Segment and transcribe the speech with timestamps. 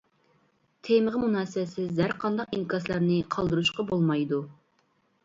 [0.87, 4.41] تېمىغا مۇناسىۋەتسىز ھەر قانداق ئىنكاسلارنى قالدۇرۇشقا بولمايدۇ.